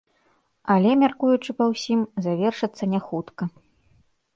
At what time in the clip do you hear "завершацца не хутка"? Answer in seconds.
2.29-3.43